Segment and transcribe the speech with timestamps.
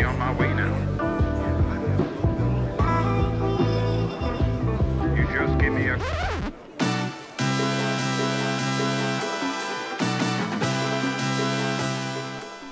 [0.00, 0.49] be on my way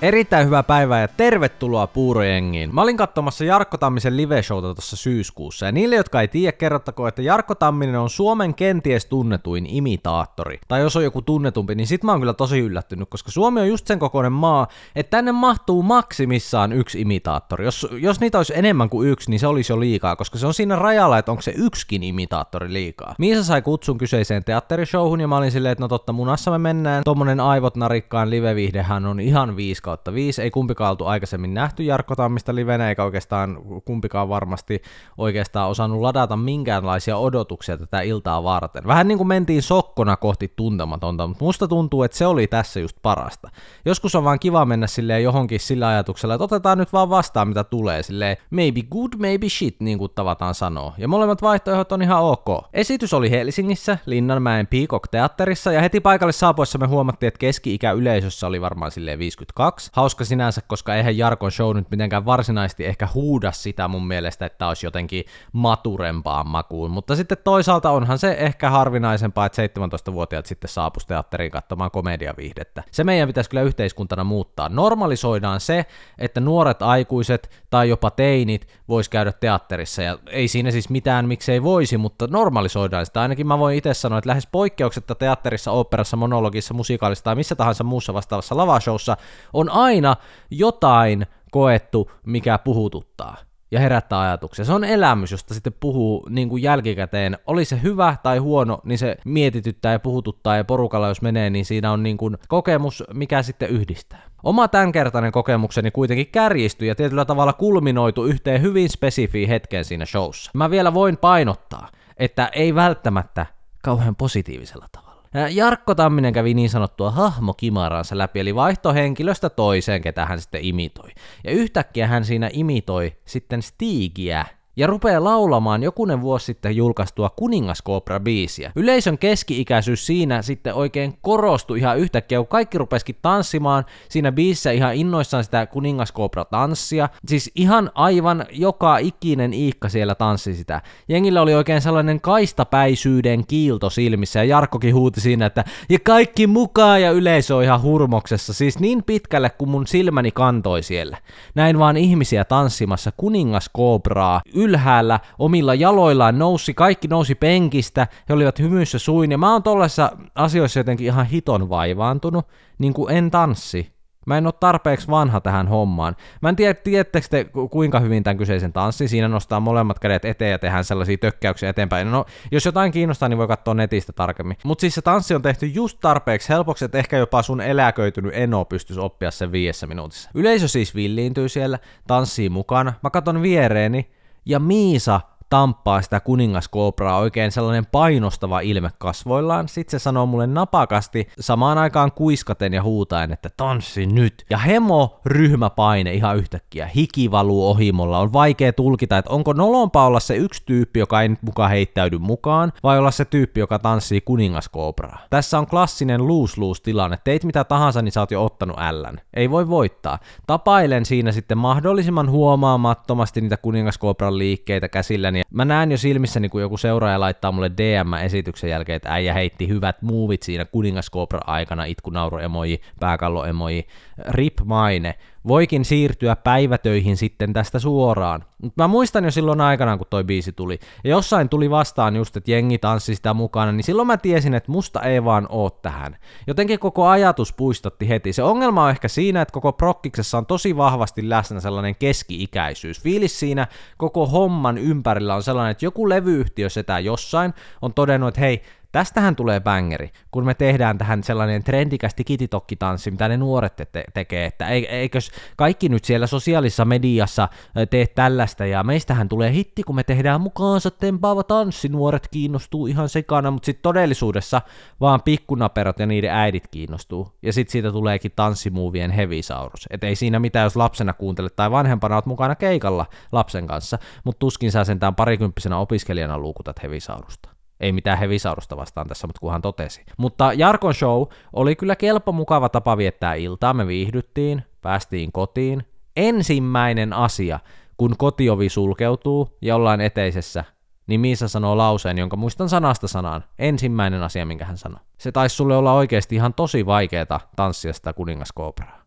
[0.01, 2.75] Erittäin hyvää päivää ja tervetuloa Puurojengiin.
[2.75, 7.21] Mä olin katsomassa Jarkko Tammisen live-showta tuossa syyskuussa, ja niille, jotka ei tiedä, kerrottakoon, että
[7.21, 10.59] Jarkko Tamminen on Suomen kenties tunnetuin imitaattori.
[10.67, 13.67] Tai jos on joku tunnetumpi, niin sit mä oon kyllä tosi yllättynyt, koska Suomi on
[13.67, 17.65] just sen kokoinen maa, että tänne mahtuu maksimissaan yksi imitaattori.
[17.65, 20.53] Jos, jos niitä olisi enemmän kuin yksi, niin se olisi jo liikaa, koska se on
[20.53, 23.15] siinä rajalla, että onko se yksikin imitaattori liikaa.
[23.17, 27.03] Miisa sai kutsun kyseiseen teatterishowhun, ja mä olin silleen, että no totta, munassa me mennään.
[27.03, 30.41] Tommonen aivot narikkaan live-viihdehän on ihan 5 kautta 5.
[30.41, 34.81] Ei kumpikaan oltu aikaisemmin nähty Jarkko Tammista livenä, eikä oikeastaan kumpikaan varmasti
[35.17, 38.87] oikeastaan osannut ladata minkäänlaisia odotuksia tätä iltaa varten.
[38.87, 42.97] Vähän niin kuin mentiin sokkona kohti tuntematonta, mutta musta tuntuu, että se oli tässä just
[43.01, 43.49] parasta.
[43.85, 47.63] Joskus on vaan kiva mennä silleen johonkin sillä ajatuksella, että otetaan nyt vaan vastaan mitä
[47.63, 50.93] tulee, silleen maybe good, maybe shit, niin kuin tavataan sanoa.
[50.97, 52.47] Ja molemmat vaihtoehdot on ihan ok.
[52.73, 58.61] Esitys oli Helsingissä, Linnanmäen Peacock-teatterissa, ja heti paikalle saapuessa me huomattiin, että keski-ikä yleisössä oli
[58.61, 63.87] varmaan silleen 52, Hauska sinänsä, koska eihän Jarkon show nyt mitenkään varsinaisesti ehkä huuda sitä
[63.87, 66.91] mun mielestä, että olisi jotenkin maturempaa makuun.
[66.91, 72.83] Mutta sitten toisaalta onhan se ehkä harvinaisempaa, että 17-vuotiaat sitten saapuisi teatteriin katsomaan komediaviihdettä.
[72.91, 74.69] Se meidän pitäisi kyllä yhteiskuntana muuttaa.
[74.69, 75.85] Normalisoidaan se,
[76.17, 80.01] että nuoret aikuiset tai jopa teinit vois käydä teatterissa.
[80.01, 83.21] Ja ei siinä siis mitään, miksei voisi, mutta normalisoidaan sitä.
[83.21, 87.83] Ainakin mä voin itse sanoa, että lähes poikkeuksetta teatterissa, operassa, monologissa, musikaalissa tai missä tahansa
[87.83, 89.17] muussa vastaavassa lavashowssa
[89.53, 90.15] on aina
[90.51, 93.37] jotain koettu, mikä puhututtaa
[93.71, 94.65] ja herättää ajatuksia.
[94.65, 97.37] Se on elämys, josta sitten puhuu niin kuin jälkikäteen.
[97.47, 101.65] Oli se hyvä tai huono, niin se mietityttää ja puhututtaa ja porukalla jos menee, niin
[101.65, 104.21] siinä on niin kuin kokemus, mikä sitten yhdistää.
[104.43, 110.51] Oma tämänkertainen kokemukseni kuitenkin kärjistyi ja tietyllä tavalla kulminoitu yhteen hyvin spesifiin hetkeen siinä showssa.
[110.53, 113.45] Mä vielä voin painottaa, että ei välttämättä
[113.83, 115.08] kauhean positiivisella tavalla.
[115.51, 121.09] Jarkko Tamminen kävi niin sanottua hahmokimaraansa läpi, eli vaihtohenkilöstä toiseen, ketä hän sitten imitoi.
[121.43, 124.45] Ja yhtäkkiä hän siinä imitoi sitten Stigiä,
[124.79, 128.71] ja rupeaa laulamaan jokunen vuosi sitten julkaistua Kuningaskobra-biisiä.
[128.75, 134.95] Yleisön keski-ikäisyys siinä sitten oikein korostui ihan yhtäkkiä, kun kaikki rupesikin tanssimaan siinä biisissä ihan
[134.95, 137.09] innoissaan sitä Kuningaskobra-tanssia.
[137.27, 140.81] Siis ihan aivan joka ikinen iikka siellä tanssi sitä.
[141.09, 147.01] Jengillä oli oikein sellainen kaistapäisyyden kiilto silmissä ja Jarkkokin huuti siinä, että ja kaikki mukaan
[147.01, 148.53] ja yleisö on ihan hurmoksessa.
[148.53, 151.17] Siis niin pitkälle kuin mun silmäni kantoi siellä.
[151.55, 158.99] Näin vaan ihmisiä tanssimassa Kuningaskobraa ylhäällä omilla jaloillaan nousi, kaikki nousi penkistä, he olivat hymyssä
[158.99, 162.47] suin, ja mä oon tollaisissa asioissa jotenkin ihan hiton vaivaantunut,
[162.77, 163.99] niin kuin en tanssi.
[164.25, 166.15] Mä en ole tarpeeksi vanha tähän hommaan.
[166.41, 169.09] Mä en tiedä, tiedättekö te kuinka hyvin tämän kyseisen tanssin.
[169.09, 172.11] Siinä nostaa molemmat kädet eteen ja tehdään sellaisia tökkäyksiä eteenpäin.
[172.11, 174.57] No, jos jotain kiinnostaa, niin voi katsoa netistä tarkemmin.
[174.63, 178.65] Mutta siis se tanssi on tehty just tarpeeksi helpoksi, että ehkä jopa sun eläköitynyt eno
[178.65, 180.29] pystyisi oppia sen viidessä minuutissa.
[180.33, 182.93] Yleisö siis villiintyy siellä, tanssii mukana.
[183.03, 184.09] Mä katon viereeni,
[184.45, 189.67] ja Miisa tamppaa sitä kuningaskoopraa oikein sellainen painostava ilme kasvoillaan.
[189.67, 194.45] Sitten se sanoo mulle napakasti samaan aikaan kuiskaten ja huutaen, että tanssi nyt.
[194.49, 196.87] Ja hemo ryhmäpaine ihan yhtäkkiä.
[196.95, 198.19] Hiki valuu ohimolla.
[198.19, 202.73] On vaikea tulkita, että onko nolompaa olla se yksi tyyppi, joka ei mukaan heittäydy mukaan,
[202.83, 205.19] vai olla se tyyppi, joka tanssii kuningaskoopraa.
[205.29, 207.17] Tässä on klassinen lose-lose tilanne.
[207.23, 209.21] Teit mitä tahansa, niin sä oot jo ottanut ällän.
[209.33, 210.19] Ei voi voittaa.
[210.47, 216.61] Tapailen siinä sitten mahdollisimman huomaamattomasti niitä kuningaskoopran liikkeitä käsilläni niin mä näen jo silmissäni, kun
[216.61, 222.37] joku seuraaja laittaa mulle DM-esityksen jälkeen, että äijä heitti hyvät muuvit siinä kuningaskobra-aikana, itku nauru
[222.37, 223.87] emoji, pääkallo emoji,
[224.27, 225.15] rip maine,
[225.47, 228.43] voikin siirtyä päivätöihin sitten tästä suoraan.
[228.61, 232.37] Mutta mä muistan jo silloin aikanaan, kun toi biisi tuli, ja jossain tuli vastaan just,
[232.37, 236.17] että jengi tanssi sitä mukana, niin silloin mä tiesin, että musta ei vaan oo tähän.
[236.47, 238.33] Jotenkin koko ajatus puistotti heti.
[238.33, 243.01] Se ongelma on ehkä siinä, että koko prokkiksessa on tosi vahvasti läsnä sellainen keski-ikäisyys.
[243.01, 248.41] Fiilis siinä koko homman ympärillä on sellainen, että joku levyyhtiö sitä jossain on todennut, että
[248.41, 254.03] hei, Tästähän tulee bangeri, kun me tehdään tähän sellainen trendikäs tikitokkitanssi, mitä ne nuoret te-
[254.13, 257.47] tekee, että eikös kaikki nyt siellä sosiaalisessa mediassa
[257.89, 263.09] tee tällaista, ja meistähän tulee hitti, kun me tehdään mukaansa tempaava tanssi, nuoret kiinnostuu ihan
[263.09, 264.61] sekana, mutta sitten todellisuudessa
[265.01, 270.39] vaan pikkunaperot ja niiden äidit kiinnostuu, ja sitten siitä tuleekin tanssimuuvien hevisaurus, et ei siinä
[270.39, 275.15] mitään, jos lapsena kuuntelet tai vanhempana oot mukana keikalla lapsen kanssa, mutta tuskin sä sentään
[275.15, 277.48] parikymppisenä opiskelijana luukutat hevisaurusta.
[277.79, 280.05] Ei mitään hevisaurusta vastaan tässä, mutta kunhan totesi.
[280.17, 281.23] Mutta Jarkon show
[281.53, 285.83] oli kyllä kelpo mukava tapa viettää iltaa, me viihdyttiin, päästiin kotiin,
[286.17, 287.59] ensimmäinen asia,
[287.97, 290.63] kun kotiovi sulkeutuu ja ollaan eteisessä,
[291.07, 293.43] niin Miisa sanoo lauseen, jonka muistan sanasta sanaan.
[293.59, 294.99] Ensimmäinen asia, minkä hän sanoi.
[295.17, 299.01] Se taisi sulle olla oikeasti ihan tosi vaikeeta tanssia sitä kuningaskoopraa.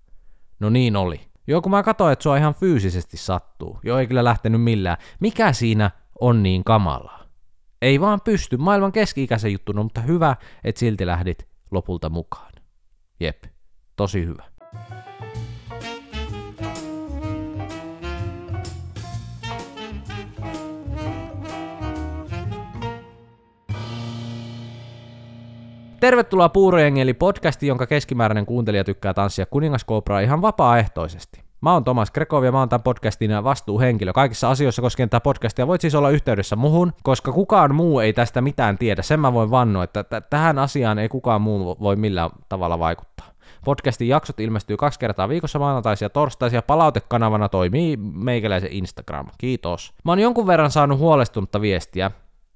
[0.60, 1.20] No niin oli.
[1.46, 3.78] Joo, kun mä katsoin, että sua ihan fyysisesti sattuu.
[3.84, 4.96] Joo, ei kyllä lähtenyt millään.
[5.20, 5.90] Mikä siinä
[6.20, 7.21] on niin kamalaa?
[7.82, 8.56] Ei vaan pysty.
[8.56, 12.52] Maailman keski-ikäisen juttu, no, mutta hyvä, että silti lähdit lopulta mukaan.
[13.20, 13.44] Jep,
[13.96, 14.44] tosi hyvä.
[26.00, 31.51] Tervetuloa Puurojengi eli podcasti, jonka keskimääräinen kuuntelija tykkää tanssia kuningaskoopraa ihan vapaaehtoisesti.
[31.62, 34.12] Mä oon Tomas Grekov ja mä oon tämän podcastin vastuuhenkilö.
[34.12, 38.40] Kaikissa asioissa koskien tätä podcastia voit siis olla yhteydessä muhun, koska kukaan muu ei tästä
[38.40, 39.02] mitään tiedä.
[39.02, 43.26] Sen mä voin vannoa, että t- tähän asiaan ei kukaan muu voi millään tavalla vaikuttaa.
[43.64, 49.26] Podcastin jaksot ilmestyy kaksi kertaa viikossa maanantaisin ja torstaisin ja palautekanavana toimii meikäläisen Instagram.
[49.38, 49.92] Kiitos.
[50.04, 52.10] Mä oon jonkun verran saanut huolestunutta viestiä,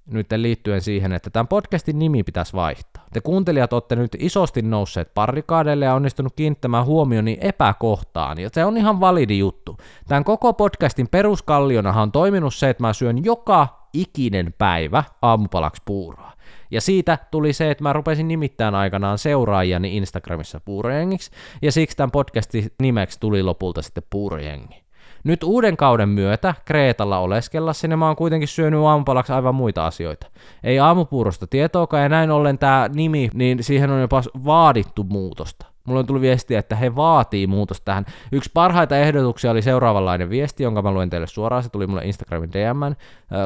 [0.06, 3.04] nyt liittyen siihen, että tämän podcastin nimi pitäisi vaihtaa.
[3.12, 8.76] Te kuuntelijat olette nyt isosti nousseet parrikaadeille ja onnistunut kiinnittämään huomioni epäkohtaan, ja se on
[8.76, 9.76] ihan validi juttu.
[10.08, 16.32] Tämän koko podcastin peruskallionahan on toiminut se, että mä syön joka ikinen päivä aamupalaksi puuroa.
[16.70, 21.30] Ja siitä tuli se, että mä rupesin nimittäin aikanaan seuraajani Instagramissa puurojengiksi,
[21.62, 24.85] ja siksi tämän podcastin nimeksi tuli lopulta sitten puurojengi.
[25.24, 30.26] Nyt uuden kauden myötä Kreetalla oleskellassa mä oon kuitenkin syönyt aamupalaksi aivan muita asioita.
[30.64, 35.66] Ei aamupuurosta tietoakaan ja näin ollen tämä nimi, niin siihen on jopa vaadittu muutosta.
[35.86, 38.04] Mulla on tullut viestiä, että he vaatii muutosta tähän.
[38.32, 41.62] Yksi parhaita ehdotuksia oli seuraavanlainen viesti, jonka mä luen teille suoraan.
[41.62, 42.94] Se tuli mulle Instagramin DM,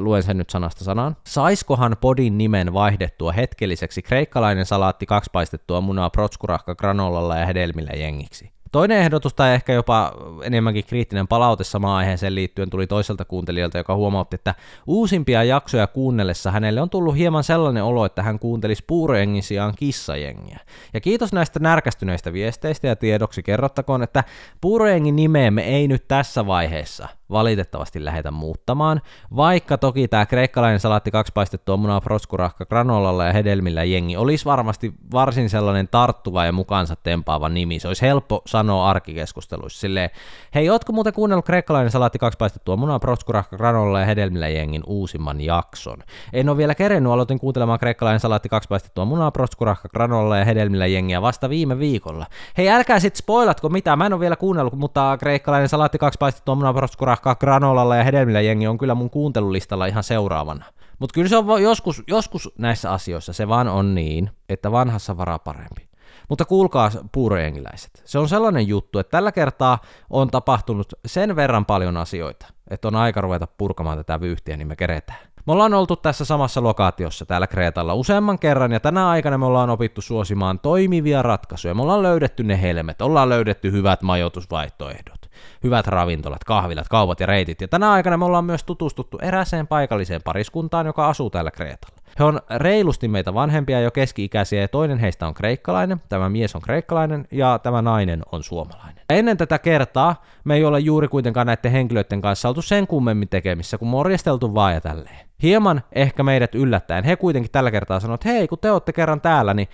[0.00, 1.16] luen sen nyt sanasta sanaan.
[1.26, 8.50] Saiskohan podin nimen vaihdettua hetkelliseksi kreikkalainen salaatti kaksipaistettua munaa protskurahka granolalla ja hedelmillä jengiksi?
[8.72, 10.12] Toinen ehdotus tai ehkä jopa
[10.42, 14.54] enemmänkin kriittinen palaute samaan aiheeseen liittyen tuli toiselta kuuntelijalta, joka huomautti, että
[14.86, 20.60] uusimpia jaksoja kuunnellessa hänelle on tullut hieman sellainen olo, että hän kuuntelisi puurojengin sijaan kissajengiä.
[20.94, 24.24] Ja kiitos näistä närkästyneistä viesteistä ja tiedoksi kerrottakoon, että
[24.60, 29.00] puurojengin nimeemme ei nyt tässä vaiheessa valitettavasti lähetä muuttamaan,
[29.36, 34.94] vaikka toki tämä kreikkalainen salaatti kaksi paistettua munaa proskurahka granolalla ja hedelmillä jengi olisi varmasti
[35.12, 37.78] varsin sellainen tarttuva ja mukaansa tempaava nimi.
[37.78, 40.10] Se olisi helppo sanoa arkikeskusteluissa silleen,
[40.54, 45.40] hei, ootko muuten kuunnellut kreikkalainen salaatti kaksi paistettua munaa proskurahka granolalla ja hedelmillä jengin uusimman
[45.40, 45.98] jakson?
[46.32, 50.86] En ole vielä kerennyt, aloitin kuuntelemaan kreikkalainen salaatti kaksi paistettua munaa proskurahka granolalla ja hedelmillä
[50.86, 52.26] jengiä vasta viime viikolla.
[52.58, 56.54] Hei, älkää sit spoilatko mitään, mä en ole vielä kuunnellut, mutta kreikkalainen salaatti kaksi paistettua
[56.54, 60.64] munaa proskurahka Rahka, Granolalla ja Hedelmillä jengi on kyllä mun kuuntelulistalla ihan seuraavana.
[60.98, 65.38] Mutta kyllä se on joskus, joskus näissä asioissa se vaan on niin, että vanhassa varaa
[65.38, 65.88] parempi.
[66.28, 69.78] Mutta kuulkaa puurojengiläiset, se on sellainen juttu, että tällä kertaa
[70.10, 74.76] on tapahtunut sen verran paljon asioita, että on aika ruveta purkamaan tätä vyyhtiä, niin me
[74.76, 75.18] keretään.
[75.46, 79.70] Me ollaan oltu tässä samassa lokaatiossa täällä Kreetalla useamman kerran, ja tänä aikana me ollaan
[79.70, 81.74] opittu suosimaan toimivia ratkaisuja.
[81.74, 85.19] Me ollaan löydetty ne helmet, ollaan löydetty hyvät majoitusvaihtoehdot
[85.64, 87.60] hyvät ravintolat, kahvilat, kaupat ja reitit.
[87.60, 92.00] Ja tänä aikana me ollaan myös tutustuttu eräseen paikalliseen pariskuntaan, joka asuu täällä Kreetalla.
[92.18, 96.62] He on reilusti meitä vanhempia jo keski-ikäisiä ja toinen heistä on kreikkalainen, tämä mies on
[96.62, 99.04] kreikkalainen ja tämä nainen on suomalainen.
[99.10, 103.78] Ennen tätä kertaa me ei ole juuri kuitenkaan näiden henkilöiden kanssa oltu sen kummemmin tekemissä,
[103.78, 105.29] kun morjesteltu vaan ja tälleen.
[105.42, 107.04] Hieman ehkä meidät yllättäen.
[107.04, 109.68] He kuitenkin tällä kertaa sanoivat, että hei, kun te olette kerran täällä, niin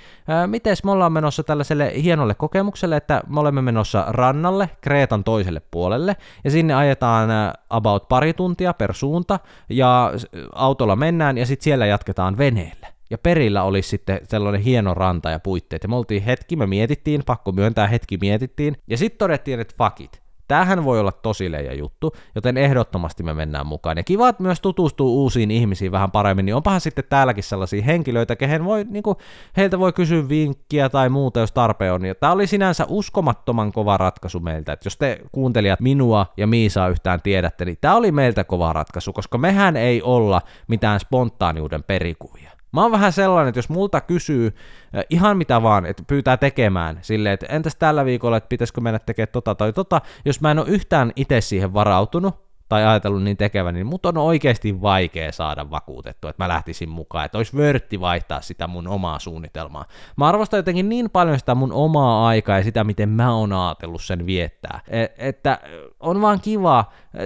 [0.47, 6.17] miten me ollaan menossa tällaiselle hienolle kokemukselle, että me olemme menossa rannalle, Kreetan toiselle puolelle,
[6.45, 7.31] ja sinne ajetaan
[7.71, 10.13] about pari tuntia per suunta, ja
[10.55, 12.87] autolla mennään, ja sitten siellä jatketaan veneellä.
[13.11, 15.83] Ja perillä olisi sitten sellainen hieno ranta ja puitteet.
[15.83, 18.77] Ja me oltiin hetki, me mietittiin, pakko myöntää hetki mietittiin.
[18.87, 20.23] Ja sitten todettiin, että fuck it.
[20.49, 23.97] Tämähän voi olla tosi leija juttu, joten ehdottomasti me mennään mukaan.
[23.97, 28.37] Ja kiva, että myös tutustuu uusiin ihmisiin vähän paremmin, niin onpahan sitten täälläkin sellaisia henkilöitä,
[28.37, 29.17] kehen voi, niin kuin,
[29.57, 32.05] heiltä voi kysyä vinkkiä tai muuta, jos tarpeen on.
[32.05, 36.89] Ja tämä oli sinänsä uskomattoman kova ratkaisu meiltä, että jos te kuuntelijat minua ja Miisaa
[36.89, 42.56] yhtään tiedätte, niin tämä oli meiltä kova ratkaisu, koska mehän ei olla mitään spontaaniuden perikuvia.
[42.77, 44.55] Mä oon vähän sellainen, että jos multa kysyy
[45.11, 49.29] ihan mitä vaan, että pyytää tekemään silleen, että entäs tällä viikolla, että pitäisikö mennä tekemään
[49.33, 53.75] tota tai tota, jos mä en ole yhtään itse siihen varautunut, tai ajatellut niin tekevän,
[53.75, 58.41] niin mut on oikeasti vaikea saada vakuutettua, että mä lähtisin mukaan, että olisi vörtti vaihtaa
[58.41, 59.85] sitä mun omaa suunnitelmaa.
[60.17, 64.03] Mä arvostan jotenkin niin paljon sitä mun omaa aikaa ja sitä, miten mä oon ajatellut
[64.03, 65.59] sen viettää, e, että
[66.01, 66.85] on vaan kiva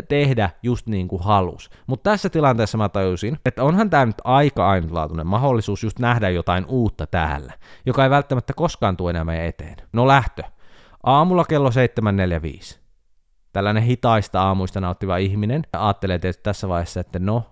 [0.09, 1.70] tehdä just niin kuin halus.
[1.87, 6.64] Mutta tässä tilanteessa mä tajusin, että onhan tämä nyt aika ainutlaatuinen mahdollisuus just nähdä jotain
[6.68, 7.52] uutta täällä,
[7.87, 9.76] joka ei välttämättä koskaan tule enää meidän eteen.
[9.92, 10.42] No lähtö.
[11.02, 12.79] Aamulla kello 7.45.
[13.52, 17.42] tällainen hitaista aamuista nauttiva ihminen, ja ajattelee tietysti tässä vaiheessa, että no,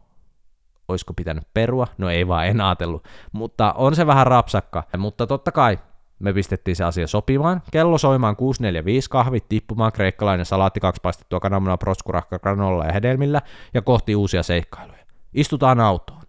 [0.88, 1.86] olisiko pitänyt perua?
[1.98, 3.08] No ei vaan, en ajatellut.
[3.32, 4.82] Mutta on se vähän rapsakka.
[4.98, 5.78] Mutta totta kai
[6.18, 7.62] me pistettiin se asia sopimaan.
[7.72, 13.42] Kello soimaan 645, kahvit tippumaan, kreikkalainen salaatti, kaksi paistettua kananmunaa, proskurakka, granolla ja hedelmillä,
[13.74, 14.98] ja kohti uusia seikkailuja.
[15.34, 16.22] Istutaan autoon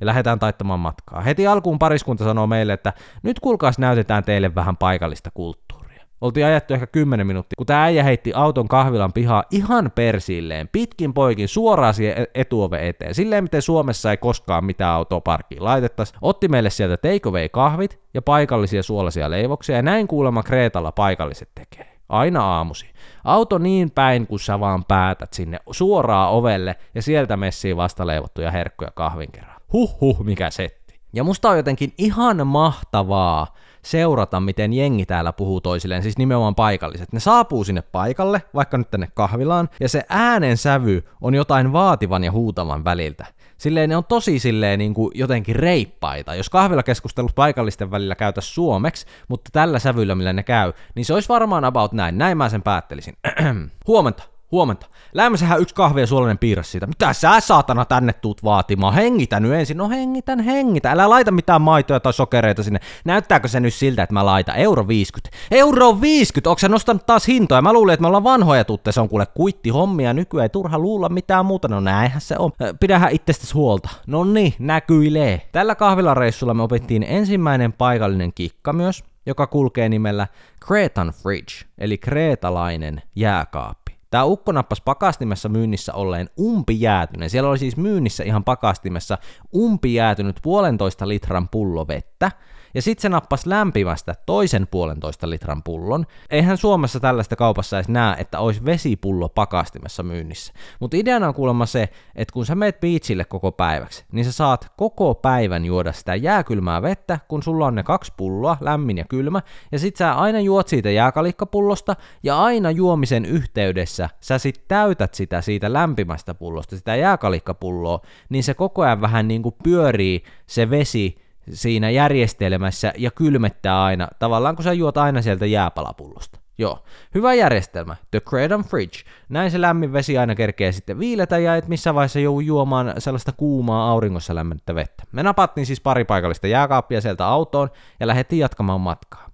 [0.00, 1.20] ja lähdetään taittamaan matkaa.
[1.20, 2.92] Heti alkuun pariskunta sanoo meille, että
[3.22, 5.75] nyt kuulkaas näytetään teille vähän paikallista kulttuuria.
[6.20, 11.14] Oltiin ajettu ehkä 10 minuuttia, kun tämä äijä heitti auton kahvilan pihaa ihan persilleen, pitkin
[11.14, 13.14] poikin, suoraan siihen e- etuove eteen.
[13.14, 16.14] Silleen, miten Suomessa ei koskaan mitään autoa parkkiin laitettaisi.
[16.22, 21.96] Otti meille sieltä take kahvit ja paikallisia suolaisia leivoksia, ja näin kuulemma Kreetalla paikalliset tekee.
[22.08, 22.86] Aina aamusi.
[23.24, 28.50] Auto niin päin, kun sä vaan päätät sinne suoraan ovelle, ja sieltä messii vasta leivottuja
[28.50, 29.56] herkkuja kahvin kerran.
[29.72, 31.00] Huh huh, mikä setti.
[31.12, 33.46] Ja musta on jotenkin ihan mahtavaa,
[33.86, 37.12] seurata, miten jengi täällä puhuu toisilleen, siis nimenomaan paikalliset.
[37.12, 42.24] Ne saapuu sinne paikalle, vaikka nyt tänne kahvilaan, ja se äänen sävy on jotain vaativan
[42.24, 43.26] ja huutavan väliltä.
[43.58, 46.34] Silleen ne on tosi silleen niin kuin jotenkin reippaita.
[46.34, 51.28] Jos kahvilakeskustelut paikallisten välillä käytä suomeksi, mutta tällä sävyllä, millä ne käy, niin se olisi
[51.28, 52.18] varmaan about näin.
[52.18, 53.16] Näin mä sen päättelisin.
[53.86, 54.86] Huomenta, huomenta.
[55.16, 56.86] Lämmäsähän yksi kahvi ja suolainen piirras siitä.
[56.86, 58.94] Mitä sä saatana tänne tuut vaatimaan?
[58.94, 59.76] Hengitä nyt ensin.
[59.76, 60.92] No hengitän, hengitä.
[60.92, 62.80] Älä laita mitään maitoja tai sokereita sinne.
[63.04, 65.38] Näyttääkö se nyt siltä, että mä laitan euro 50?
[65.50, 66.50] Euro 50!
[66.50, 67.62] Onko sä nostanut taas hintoja?
[67.62, 68.92] Mä luulin, että me ollaan vanhoja tutte.
[68.92, 70.14] Se on kuule kuitti hommia.
[70.14, 71.68] Nykyään ei turha luulla mitään muuta.
[71.68, 72.52] No näinhän se on.
[72.80, 73.88] Pidähän itsestäsi huolta.
[74.06, 75.48] No niin, näkyilee.
[75.52, 80.26] Tällä kahvilareissulla me opittiin ensimmäinen paikallinen kikka myös, joka kulkee nimellä
[80.66, 83.85] Cretan Fridge, eli kreetalainen jääkaappi.
[84.16, 87.30] Tämä ukko nappasi pakastimessa myynnissä olleen umpijäätyneen.
[87.30, 89.18] Siellä oli siis myynnissä ihan pakastimessa
[89.54, 92.30] umpijäätynyt puolentoista litran pullo vettä,
[92.76, 96.06] ja sitten se nappas lämpimästä toisen puolentoista litran pullon.
[96.30, 100.52] Eihän Suomessa tällaista kaupassa edes näe, että olisi vesipullo pakastimessa myynnissä.
[100.80, 104.72] Mutta ideana on kuulemma se, että kun sä meet beachille koko päiväksi, niin sä saat
[104.76, 109.42] koko päivän juoda sitä jääkylmää vettä, kun sulla on ne kaksi pulloa, lämmin ja kylmä,
[109.72, 115.40] ja sit sä aina juot siitä jääkalikkapullosta, ja aina juomisen yhteydessä sä sit täytät sitä
[115.40, 121.25] siitä lämpimästä pullosta, sitä jääkalikkapulloa, niin se koko ajan vähän niin kuin pyörii se vesi
[121.50, 126.40] siinä järjestelmässä ja kylmettää aina, tavallaan kun sä juot aina sieltä jääpalapullosta.
[126.58, 126.78] Joo,
[127.14, 128.98] hyvä järjestelmä, The Credon Fridge.
[129.28, 133.32] Näin se lämmin vesi aina kerkee sitten viiletä ja et missä vaiheessa jou juomaan sellaista
[133.32, 135.04] kuumaa auringossa lämmintä vettä.
[135.12, 139.25] Me napattiin siis pari paikallista jääkaappia sieltä autoon ja lähdettiin jatkamaan matkaa.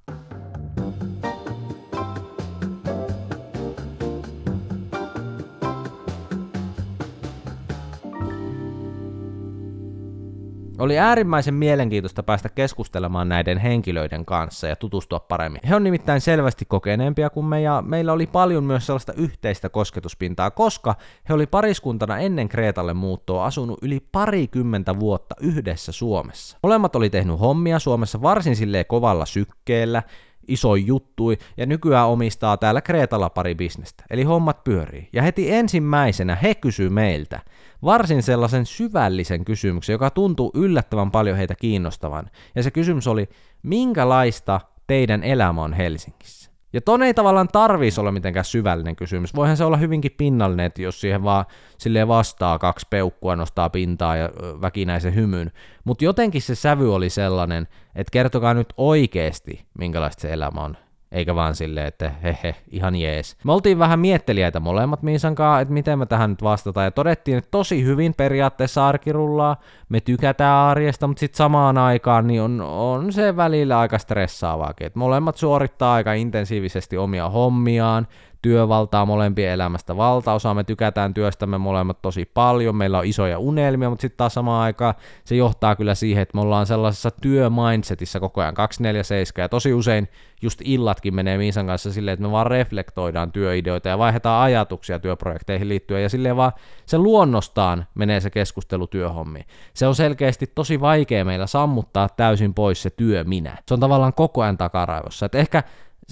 [10.82, 15.60] Oli äärimmäisen mielenkiintoista päästä keskustelemaan näiden henkilöiden kanssa ja tutustua paremmin.
[15.68, 20.50] He on nimittäin selvästi kokeneempia kuin me ja meillä oli paljon myös sellaista yhteistä kosketuspintaa,
[20.50, 20.94] koska
[21.28, 26.58] he oli pariskuntana ennen Kreetalle muuttoa asunut yli parikymmentä vuotta yhdessä Suomessa.
[26.62, 30.02] Molemmat oli tehnyt hommia Suomessa varsin silleen kovalla sykkeellä,
[30.48, 34.04] iso juttui, ja nykyään omistaa täällä Kreetalla pari bisnestä.
[34.10, 35.08] Eli hommat pyörii.
[35.12, 37.40] Ja heti ensimmäisenä he kysy meiltä,
[37.84, 42.30] varsin sellaisen syvällisen kysymyksen, joka tuntuu yllättävän paljon heitä kiinnostavan.
[42.54, 43.28] Ja se kysymys oli,
[43.62, 46.52] minkälaista teidän elämä on Helsingissä?
[46.72, 49.34] Ja ton ei tavallaan tarvitsisi olla mitenkään syvällinen kysymys.
[49.34, 51.44] Voihan se olla hyvinkin pinnallinen, että jos siihen vaan
[51.78, 55.52] silleen vastaa kaksi peukkua, nostaa pintaa ja väkinäisen hymyn.
[55.84, 60.76] Mutta jotenkin se sävy oli sellainen, että kertokaa nyt oikeasti, minkälaista se elämä on
[61.12, 63.37] eikä vaan silleen, että hehe, ihan jees.
[63.45, 67.50] Me oltiin vähän mietteliäitä molemmat Miisankaa, että miten me tähän nyt vastataan, ja todettiin, että
[67.50, 69.57] tosi hyvin periaatteessa arkirullaa,
[69.88, 74.99] me tykätään arjesta, mutta sitten samaan aikaan niin on, on se välillä aika stressaavaakin, että
[74.99, 78.07] molemmat suorittaa aika intensiivisesti omia hommiaan,
[78.42, 84.00] työvaltaa molempien elämästä valtaosa, me tykätään työstämme molemmat tosi paljon, meillä on isoja unelmia, mutta
[84.00, 84.94] sitten taas samaan aikaan
[85.25, 90.08] se johtaa kyllä siihen, että me ollaan sellaisessa työmindsetissä koko ajan 247 ja tosi usein
[90.42, 95.68] just illatkin menee Miisan kanssa silleen, että me vaan reflektoidaan työideoita ja vaihdetaan ajatuksia työprojekteihin
[95.68, 96.52] liittyen ja silleen vaan
[96.87, 99.46] se luonnostaan menee se keskustelu työhommiin.
[99.75, 103.58] Se on selkeästi tosi vaikea meillä sammuttaa täysin pois se työ minä.
[103.68, 105.26] Se on tavallaan koko ajan takaraivossa.
[105.26, 105.62] Et ehkä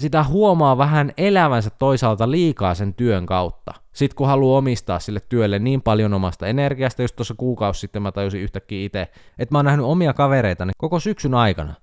[0.01, 3.73] sitä huomaa vähän elävänsä toisaalta liikaa sen työn kautta.
[3.93, 8.11] Sitten kun haluaa omistaa sille työlle niin paljon omasta energiasta, just tuossa kuukausi sitten mä
[8.11, 9.01] tajusin yhtäkkiä itse,
[9.39, 11.73] että mä oon nähnyt omia kavereitani koko syksyn aikana.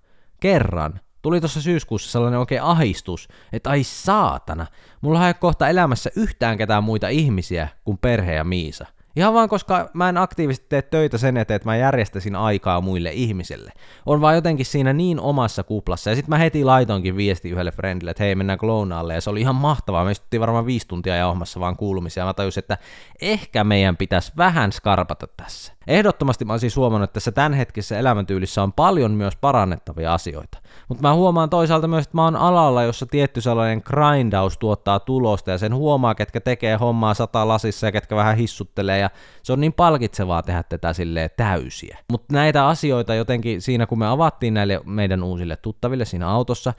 [0.40, 1.00] Kerran.
[1.22, 4.66] Tuli tuossa syyskuussa sellainen oikein ahistus, että ai saatana,
[5.00, 8.86] mulla ei kohta elämässä yhtään ketään muita ihmisiä kuin perhe ja Miisa.
[9.18, 13.10] Ihan vaan koska mä en aktiivisesti tee töitä sen eteen, että mä järjestäisin aikaa muille
[13.12, 13.72] ihmisille.
[14.06, 16.10] On vaan jotenkin siinä niin omassa kuplassa.
[16.10, 19.14] Ja sitten mä heti laitoinkin viesti yhdelle friendille, että hei mennään lounaalle.
[19.14, 20.04] Ja se oli ihan mahtavaa.
[20.04, 22.20] Me istuttiin varmaan viisi tuntia jauhamassa vaan kuulumisia.
[22.20, 22.78] Ja mä tajusin, että
[23.20, 25.72] ehkä meidän pitäisi vähän skarpata tässä.
[25.86, 30.58] Ehdottomasti mä olisin huomannut, että tässä tämänhetkisessä elämäntyylissä on paljon myös parannettavia asioita.
[30.88, 35.50] Mutta mä huomaan toisaalta myös, että mä oon alalla, jossa tietty sellainen grindaus tuottaa tulosta
[35.50, 39.07] ja sen huomaa, ketkä tekee hommaa sata lasissa ja ketkä vähän hissuttelee ja
[39.42, 41.98] se on niin palkitsevaa tehdä tätä silleen täysiä.
[42.10, 46.74] Mutta näitä asioita jotenkin siinä, kun me avattiin näille meidän uusille tuttaville siinä autossa,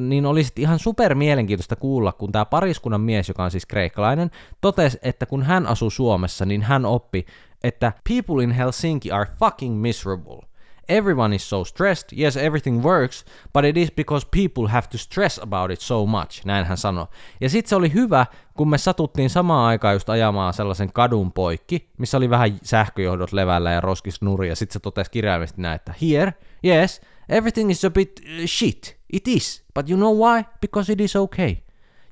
[0.00, 4.98] niin olisi ihan super mielenkiintoista kuulla, kun tämä pariskunnan mies, joka on siis kreikkalainen, totesi,
[5.02, 7.26] että kun hän asuu Suomessa, niin hän oppi,
[7.64, 10.51] että people in Helsinki are fucking miserable.
[10.88, 12.18] Everyone is so stressed.
[12.18, 16.44] Yes, everything works, but it is because people have to stress about it so much,
[16.44, 17.06] näin hän sanoi.
[17.40, 21.90] Ja sitten se oli hyvä, kun me satuttiin samaan aikaan just ajamaan sellaisen kadun poikki,
[21.98, 25.94] missä oli vähän sähköjohdot levällä ja roskis nuri, ja sitten se totesi kirjaimellisesti näin, että
[26.02, 26.34] here,
[26.64, 29.02] yes, everything is a bit uh, shit.
[29.12, 29.64] It is.
[29.74, 30.44] But you know why?
[30.60, 31.56] Because it is okay.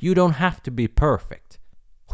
[0.02, 1.60] You don't have to be perfect.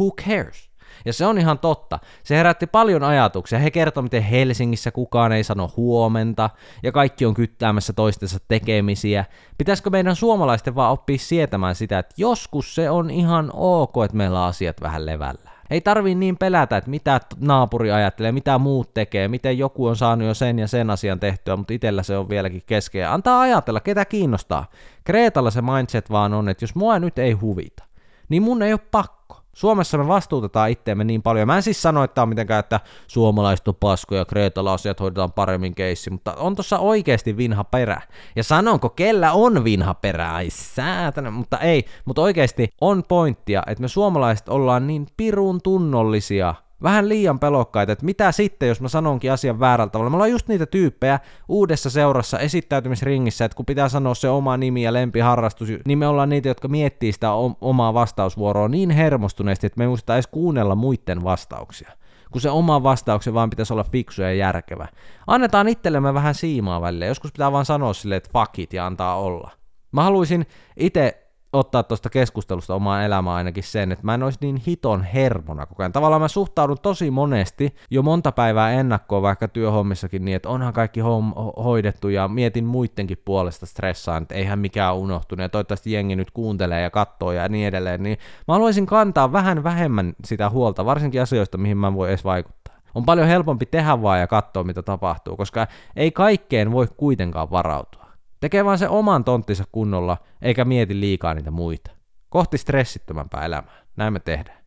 [0.01, 0.71] Who cares?
[1.05, 1.99] Ja se on ihan totta.
[2.23, 3.59] Se herätti paljon ajatuksia.
[3.59, 6.51] He kertoi, miten Helsingissä kukaan ei sano huomenta,
[6.83, 9.25] ja kaikki on kyttäämässä toistensa tekemisiä.
[9.59, 14.41] Pitäisikö meidän suomalaisten vaan oppia sietämään sitä, että joskus se on ihan ok, että meillä
[14.41, 15.57] on asiat vähän levällä.
[15.71, 20.29] Ei tarvii niin pelätä, että mitä naapuri ajattelee, mitä muut tekee, miten joku on saanut
[20.29, 23.13] jo sen ja sen asian tehtyä, mutta itsellä se on vieläkin keskeä.
[23.13, 24.71] Antaa ajatella, ketä kiinnostaa.
[25.05, 27.85] Kreetalla se mindset vaan on, että jos mua nyt ei huvita,
[28.29, 29.36] niin mun ei ole pakko.
[29.57, 31.47] Suomessa me vastuutetaan itteemme niin paljon.
[31.47, 35.75] Mä en siis sano, että on mitenkään, että suomalaiset on paskoja, kreetalla asiat hoidetaan paremmin
[35.75, 38.03] keissi, mutta on tuossa oikeasti vinha perä.
[38.37, 40.35] Ja sanonko, kellä on vinha perä?
[40.35, 41.85] Ai säätänä, mutta ei.
[42.05, 48.05] Mutta oikeasti on pointtia, että me suomalaiset ollaan niin pirun tunnollisia vähän liian pelokkaita, että
[48.05, 50.11] mitä sitten, jos mä sanonkin asian väärällä tavalla.
[50.11, 54.83] Me ollaan just niitä tyyppejä uudessa seurassa esittäytymisringissä, että kun pitää sanoa se oma nimi
[54.83, 59.85] ja lempiharrastus, niin me ollaan niitä, jotka miettii sitä omaa vastausvuoroa niin hermostuneesti, että me
[59.85, 61.93] ei muista edes kuunnella muiden vastauksia
[62.31, 64.89] kun se oma vastauksen vaan pitäisi olla fiksu ja järkevä.
[65.27, 67.07] Annetaan itsellemme vähän siimaa välillä.
[67.07, 69.51] Joskus pitää vaan sanoa silleen, että fuck it ja antaa olla.
[69.93, 71.26] Mä haluaisin itse
[71.59, 75.83] ottaa tuosta keskustelusta omaan elämään ainakin sen, että mä en olisi niin hiton hermona koko
[75.83, 75.93] ajan.
[75.93, 81.01] Tavallaan mä suhtaudun tosi monesti jo monta päivää ennakkoon vaikka työhommissakin niin, että onhan kaikki
[81.01, 86.31] homm- hoidettu ja mietin muidenkin puolesta stressaan, että eihän mikään unohtunut ja toivottavasti jengi nyt
[86.31, 88.03] kuuntelee ja katsoo ja niin edelleen.
[88.03, 92.77] Niin mä haluaisin kantaa vähän vähemmän sitä huolta, varsinkin asioista, mihin mä voin edes vaikuttaa.
[92.95, 95.67] On paljon helpompi tehdä vaan ja katsoa, mitä tapahtuu, koska
[95.97, 98.06] ei kaikkeen voi kuitenkaan varautua.
[98.41, 101.91] Tekee vaan se oman tonttinsa kunnolla, eikä mieti liikaa niitä muita.
[102.29, 103.85] Kohti stressittömämpää elämää.
[103.97, 104.59] Näin me tehdään.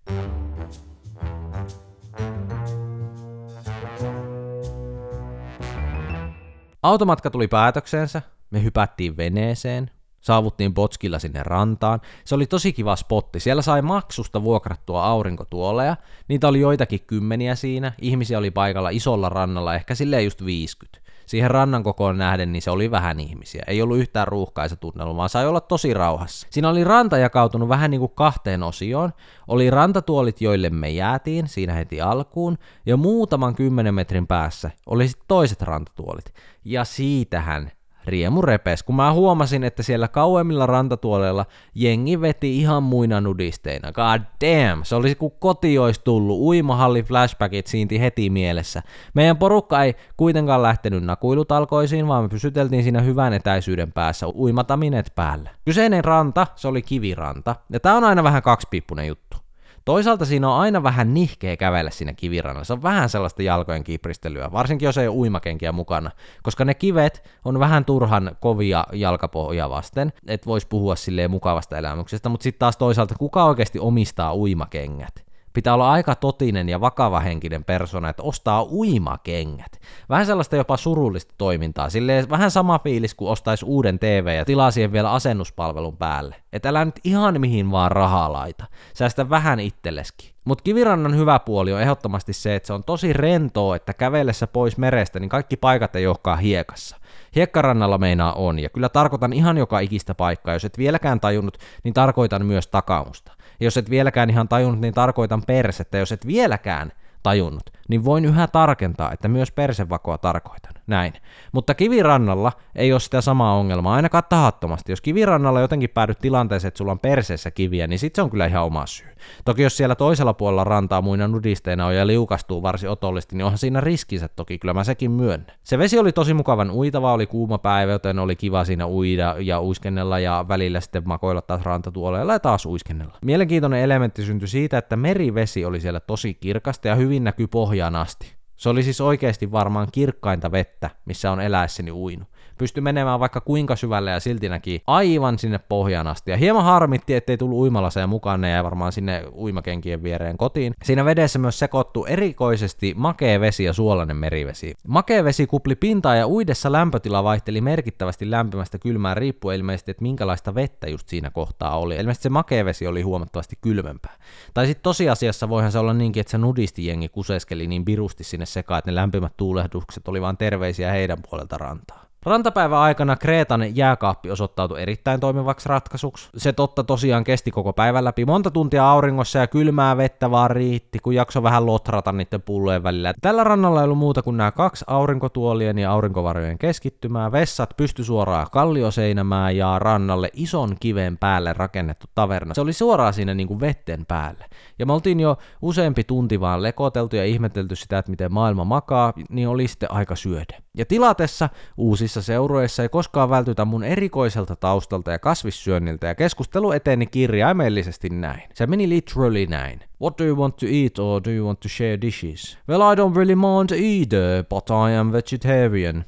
[6.84, 12.02] Automatka tuli päätöksensä, me hypättiin veneeseen, saavuttiin Botskilla sinne rantaan.
[12.26, 13.40] Se oli tosi kiva spotti.
[13.40, 15.96] Siellä sai maksusta vuokrattua aurinkotuoleja.
[16.28, 17.92] Niitä oli joitakin kymmeniä siinä.
[18.02, 22.72] Ihmisiä oli paikalla isolla rannalla, ehkä silleen just 50 siihen rannan kokoon nähden, niin se
[22.72, 23.63] oli vähän ihmisiä.
[23.68, 26.48] Ei ollut yhtään ruuhkaisa tunnelma, vaan sai olla tosi rauhassa.
[26.50, 29.13] Siinä oli ranta jakautunut vähän niin kuin kahteen osioon.
[29.48, 35.26] Oli rantatuolit, joille me jäätiin siinä heti alkuun, ja muutaman kymmenen metrin päässä oli sitten
[35.28, 36.34] toiset rantatuolit.
[36.65, 37.72] Ja siitähän
[38.10, 41.45] riemu repes, kun mä huomasin, että siellä kauemmilla rantatuoleilla
[41.76, 43.91] jengi veti ihan muina nudisteina.
[43.91, 48.84] God damn, se olisi kuin koti olisi tullut, uimahalli flashbackit siinti heti mielessä.
[49.13, 55.50] Meidän porukka ei kuitenkaan lähtenyt nakuilutalkoisiin, vaan me pysyteltiin siinä hyvän etäisyyden päässä, uimataminet päällä.
[55.65, 59.38] Kyseinen ranta, se oli kiviranta, ja tää on aina vähän kaksipiippunen juttu.
[59.86, 62.63] Toisaalta siinä on aina vähän nihkeä kävellä siinä kivirannalla.
[62.63, 66.12] Se on vähän sellaista jalkojen kipristelyä, varsinkin jos ei ole uimakenkiä mukana,
[66.44, 72.30] koska ne kivet on vähän turhan kovia jalkapohja vasten, että voisi puhua silleen mukavasta elämyksestä,
[72.30, 75.29] mutta sitten taas toisaalta kuka oikeasti omistaa uimakengät?
[75.54, 79.80] Pitää olla aika totinen ja vakava henkinen persona, että ostaa uimakengät.
[80.10, 81.90] Vähän sellaista jopa surullista toimintaa.
[81.90, 86.36] Silleen vähän sama fiilis kuin ostaisi uuden TV ja tilaa siihen vielä asennuspalvelun päälle.
[86.54, 88.66] Että älä nyt ihan mihin vaan rahaa laita.
[88.94, 90.30] Säästä vähän itselleskin.
[90.46, 94.78] Mutta kivirannan hyvä puoli on ehdottomasti se, että se on tosi rentoa, että kävellessä pois
[94.78, 96.98] merestä, niin kaikki paikat ei olekaan hiekassa.
[97.36, 100.54] Hiekkarannalla meinaa on, ja kyllä tarkoitan ihan joka ikistä paikkaa.
[100.54, 103.32] Jos et vieläkään tajunnut, niin tarkoitan myös takausta.
[103.60, 105.98] Ja jos et vieläkään ihan tajunnut, niin tarkoitan persettä.
[105.98, 106.91] Jos et vieläkään
[107.24, 110.73] tajunnut, niin voin yhä tarkentaa, että myös persevakoa tarkoitan.
[110.88, 111.13] Näin.
[111.52, 114.91] Mutta kivirannalla ei ole sitä samaa ongelmaa, ainakaan tahattomasti.
[114.91, 118.45] Jos kivirannalla jotenkin päädyt tilanteeseen, että sulla on perseessä kiviä, niin sit se on kyllä
[118.45, 119.08] ihan oma syy.
[119.45, 123.58] Toki jos siellä toisella puolella rantaa muina nudisteina on ja liukastuu varsin otollisesti, niin onhan
[123.58, 125.56] siinä riskinsä toki, kyllä mä sekin myönnän.
[125.63, 129.62] Se vesi oli tosi mukavan uitava, oli kuuma päivä, joten oli kiva siinä uida ja
[129.62, 133.17] uiskennella ja välillä sitten makoilla taas rantatuoleilla ja taas uiskennella.
[133.25, 137.47] Mielenkiintoinen elementti syntyi siitä, että merivesi oli siellä tosi kirkasta ja hyvin näkyy
[137.80, 138.36] pohjaan asti.
[138.56, 142.28] Se oli siis oikeasti varmaan kirkkainta vettä, missä on eläessäni uinut
[142.60, 146.32] pystyi menemään vaikka kuinka syvälle ja silti näki aivan sinne pohjaan asti.
[146.32, 150.74] Ja hieman harmitti, ettei tullut uimalaseen mukaan, ne jäi varmaan sinne uimakenkien viereen kotiin.
[150.84, 154.74] Siinä vedessä myös sekoittu erikoisesti makea vesi ja suolainen merivesi.
[154.88, 160.56] Makea vesi kupli pintaa ja uidessa lämpötila vaihteli merkittävästi lämpimästä kylmään riippuen ilmeisesti, että minkälaista
[160.56, 161.95] vettä just siinä kohtaa oli.
[161.95, 164.15] Ilmeisesti se makea vesi oli huomattavasti kylmempää.
[164.54, 168.80] Tai sitten tosiasiassa voihan se olla niinkin, että se nudistijengi kuseskeli niin birusti sinne sekaan,
[168.80, 172.09] että ne lämpimät tuulehdukset oli vain terveisiä heidän puolelta rantaa.
[172.26, 176.30] Rantapäivän aikana Kreetan jääkaappi osoittautui erittäin toimivaksi ratkaisuksi.
[176.38, 178.26] Se totta tosiaan kesti koko päivän läpi.
[178.26, 183.14] Monta tuntia auringossa ja kylmää vettä vaan riitti, kun jakso vähän lotrata niiden pullojen välillä.
[183.22, 188.48] Tällä rannalla ei ollut muuta kuin nämä kaksi aurinkotuolien ja aurinkovarjojen keskittymää, vessat pysty suoraan
[188.52, 192.54] kallioseinämään ja rannalle ison kiven päälle rakennettu taverna.
[192.54, 194.46] Se oli suoraan siinä niin kuin vetten päälle.
[194.80, 199.14] Ja me oltiin jo useampi tunti vaan lekoteltu ja ihmetelty sitä, että miten maailma makaa,
[199.30, 200.58] niin oli sitten aika syödä.
[200.78, 207.08] Ja tilatessa uusissa seuroissa ei koskaan vältytä mun erikoiselta taustalta ja kasvissyönniltä ja keskustelu eteni
[207.08, 208.44] kirjaimellisesti näin.
[208.54, 209.80] Se meni literally näin.
[210.02, 212.58] What do you want to eat or do you want to share dishes?
[212.70, 216.06] Well, I don't really mind either, but I am vegetarian.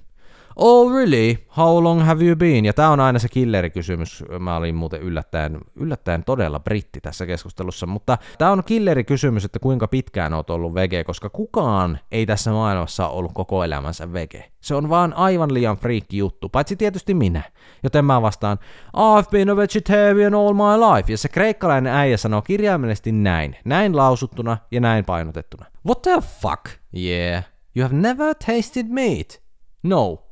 [0.55, 1.37] Oh really?
[1.57, 2.65] How long have you been?
[2.65, 4.23] Ja tämä on aina se killerikysymys.
[4.39, 9.87] Mä olin muuten yllättäen, yllättäen todella britti tässä keskustelussa, mutta tämä on killerikysymys, että kuinka
[9.87, 14.51] pitkään oot ollut vege, koska kukaan ei tässä maailmassa ollut koko elämänsä vege.
[14.61, 17.41] Se on vaan aivan liian friikki juttu, paitsi tietysti minä.
[17.83, 18.57] Joten mä vastaan,
[18.97, 21.11] I've been a vegetarian all my life.
[21.11, 25.65] Ja se kreikkalainen äijä sanoo kirjaimellisesti näin, näin lausuttuna ja näin painotettuna.
[25.85, 26.65] What the fuck?
[26.97, 27.43] Yeah.
[27.75, 29.41] You have never tasted meat?
[29.83, 30.23] No,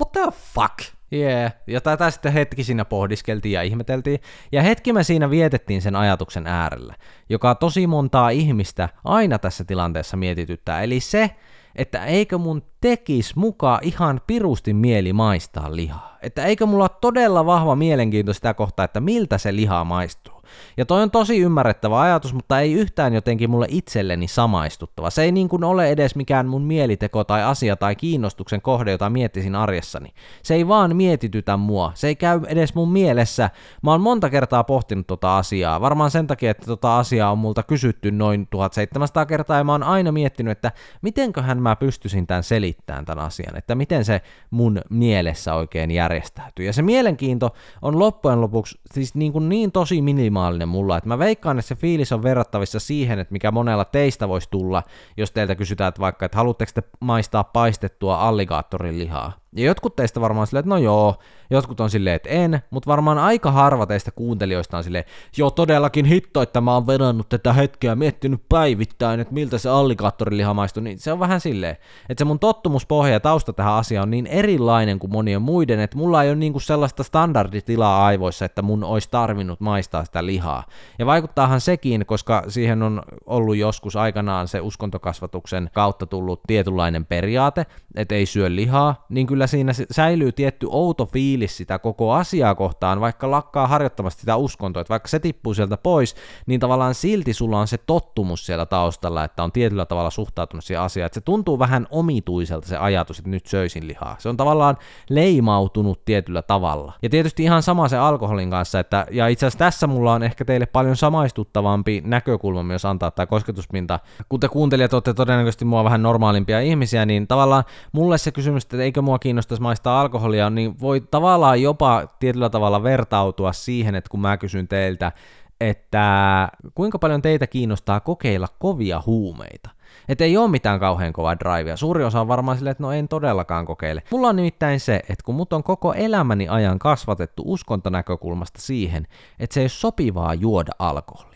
[0.00, 0.78] what the fuck?
[1.12, 1.52] Yeah.
[1.66, 4.20] Ja tätä sitten hetki siinä pohdiskeltiin ja ihmeteltiin.
[4.52, 6.94] Ja hetki me siinä vietettiin sen ajatuksen äärellä,
[7.28, 10.82] joka tosi montaa ihmistä aina tässä tilanteessa mietityttää.
[10.82, 11.30] Eli se,
[11.76, 16.18] että eikö mun tekis mukaan ihan pirusti mieli maistaa lihaa.
[16.22, 20.39] Että eikö mulla ole todella vahva mielenkiinto sitä kohtaa, että miltä se liha maistuu.
[20.76, 25.10] Ja toi on tosi ymmärrettävä ajatus, mutta ei yhtään jotenkin mulle itselleni samaistuttava.
[25.10, 29.10] Se ei niin kuin ole edes mikään mun mieliteko tai asia tai kiinnostuksen kohde, jota
[29.10, 30.08] miettisin arjessani.
[30.42, 31.92] Se ei vaan mietitytä mua.
[31.94, 33.50] Se ei käy edes mun mielessä.
[33.82, 35.80] Mä oon monta kertaa pohtinut tota asiaa.
[35.80, 39.82] Varmaan sen takia, että tota asiaa on multa kysytty noin 1700 kertaa ja mä oon
[39.82, 43.56] aina miettinyt, että mitenköhän mä pystyisin tämän selittämään tämän asian.
[43.56, 46.66] Että miten se mun mielessä oikein järjestäytyy.
[46.66, 47.50] Ja se mielenkiinto
[47.82, 50.96] on loppujen lopuksi siis niin, kuin niin tosi minimaalinen minimaalinen mulla.
[50.96, 54.82] Et mä veikkaan, että se fiilis on verrattavissa siihen, että mikä monella teistä voisi tulla,
[55.16, 59.39] jos teiltä kysytään, että vaikka, että haluatteko te maistaa paistettua alligaattorin lihaa.
[59.56, 61.16] Ja jotkut teistä varmaan silleen, että no joo,
[61.50, 65.04] jotkut on silleen, että en, mutta varmaan aika harva teistä kuuntelijoista on silleen,
[65.36, 70.54] joo todellakin hitto, että mä oon vedannut tätä hetkeä miettinyt päivittäin, että miltä se alligaattoriliha
[70.54, 71.76] maistuu, niin se on vähän silleen,
[72.08, 75.96] että se mun tottumuspohja ja tausta tähän asiaan on niin erilainen kuin monien muiden, että
[75.96, 80.64] mulla ei ole niinku sellaista standarditilaa aivoissa, että mun olisi tarvinnut maistaa sitä lihaa.
[80.98, 87.66] Ja vaikuttaahan sekin, koska siihen on ollut joskus aikanaan se uskontokasvatuksen kautta tullut tietynlainen periaate,
[87.94, 92.54] että ei syö lihaa, niin kyllä kyllä siinä säilyy tietty outo fiilis sitä koko asiaa
[92.54, 97.32] kohtaan, vaikka lakkaa harjoittamasta sitä uskontoa, että vaikka se tippuu sieltä pois, niin tavallaan silti
[97.32, 101.20] sulla on se tottumus siellä taustalla, että on tietyllä tavalla suhtautunut siihen asiaan, että se
[101.20, 104.16] tuntuu vähän omituiselta se ajatus, että nyt söisin lihaa.
[104.18, 104.76] Se on tavallaan
[105.10, 106.92] leimautunut tietyllä tavalla.
[107.02, 110.44] Ja tietysti ihan sama se alkoholin kanssa, että, ja itse asiassa tässä mulla on ehkä
[110.44, 114.00] teille paljon samaistuttavampi näkökulma myös antaa tämä kosketuspinta.
[114.28, 118.82] Kun te kuuntelijat olette todennäköisesti mua vähän normaalimpia ihmisiä, niin tavallaan mulle se kysymys, että
[118.82, 124.20] eikö mua kiinnostaisi maistaa alkoholia, niin voi tavallaan jopa tietyllä tavalla vertautua siihen, että kun
[124.20, 125.12] mä kysyn teiltä,
[125.60, 129.70] että kuinka paljon teitä kiinnostaa kokeilla kovia huumeita.
[130.08, 131.76] Että ei ole mitään kauhean kovaa drivea.
[131.76, 134.02] Suuri osa on varmaan silleen, että no en todellakaan kokeile.
[134.10, 139.06] Mulla on nimittäin se, että kun mut on koko elämäni ajan kasvatettu uskontonäkökulmasta siihen,
[139.38, 141.29] että se ei ole sopivaa juoda alkoholia.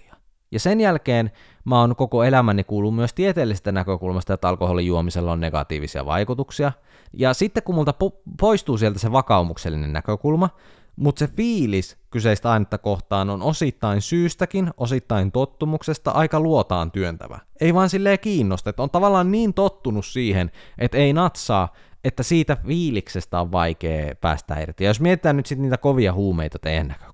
[0.55, 1.31] Ja sen jälkeen
[1.65, 6.73] mä oon koko elämäni kuullut myös tieteellisestä näkökulmasta, että alkoholin juomisella on negatiivisia vaikutuksia.
[7.13, 10.49] Ja sitten kun multa po- poistuu sieltä se vakaumuksellinen näkökulma,
[10.97, 17.39] Mutta se fiilis kyseistä ainetta kohtaan on osittain syystäkin, osittain tottumuksesta aika luotaan työntävä.
[17.61, 21.73] Ei vaan silleen kiinnosta, että on tavallaan niin tottunut siihen, että ei natsaa,
[22.05, 24.85] että siitä fiiliksestä on vaikea päästä irti.
[24.85, 27.14] Ja jos mietitään nyt sitten niitä kovia huumeita teidän näkökulmasta,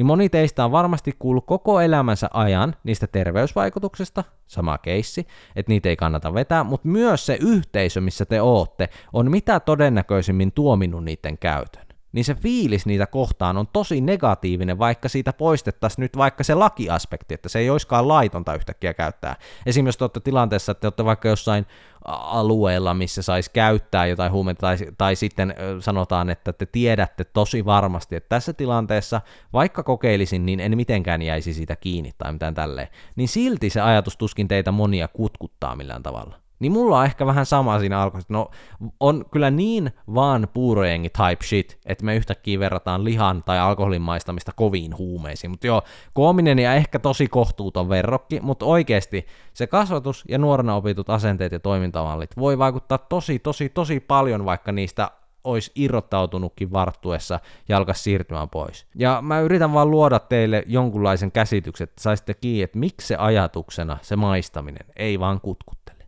[0.00, 5.88] niin moni teistä on varmasti kuullut koko elämänsä ajan niistä terveysvaikutuksista, sama keissi, että niitä
[5.88, 11.38] ei kannata vetää, mutta myös se yhteisö, missä te ootte, on mitä todennäköisimmin tuominut niiden
[11.38, 16.54] käytön niin se fiilis niitä kohtaan on tosi negatiivinen, vaikka siitä poistettaisiin nyt vaikka se
[16.54, 19.36] lakiaspekti, että se ei olisikaan laitonta yhtäkkiä käyttää.
[19.66, 21.66] Esimerkiksi te olette tilanteessa, että te olette vaikka jossain
[22.04, 28.16] alueella, missä saisi käyttää jotain huumeita, tai, tai sitten sanotaan, että te tiedätte tosi varmasti,
[28.16, 29.20] että tässä tilanteessa,
[29.52, 34.16] vaikka kokeilisin, niin en mitenkään jäisi siitä kiinni tai mitään tälleen, niin silti se ajatus
[34.16, 36.49] tuskin teitä monia kutkuttaa millään tavalla.
[36.60, 38.50] Niin mulla on ehkä vähän sama siinä alkossa, no
[39.00, 44.52] on kyllä niin vaan puurojengi type shit, että me yhtäkkiä verrataan lihan tai alkoholin maistamista
[44.56, 45.50] koviin huumeisiin.
[45.50, 51.10] Mutta joo, koominen ja ehkä tosi kohtuuton verrokki, mutta oikeasti se kasvatus ja nuorena opitut
[51.10, 55.10] asenteet ja toimintamallit voi vaikuttaa tosi, tosi, tosi paljon, vaikka niistä
[55.44, 58.86] olisi irrottautunutkin varttuessa ja alkaisi siirtymään pois.
[58.94, 63.98] Ja mä yritän vaan luoda teille jonkunlaisen käsityksen, että saisitte kiinni, että miksi se ajatuksena,
[64.02, 65.99] se maistaminen, ei vaan kutkut.